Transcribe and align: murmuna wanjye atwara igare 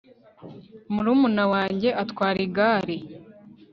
murmuna 0.93 1.43
wanjye 1.53 1.89
atwara 2.03 2.37
igare 2.47 2.97